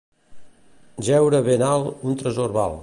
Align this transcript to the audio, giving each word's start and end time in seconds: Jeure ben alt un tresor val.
Jeure 1.09 1.43
ben 1.49 1.65
alt 1.73 2.03
un 2.11 2.19
tresor 2.23 2.57
val. 2.59 2.79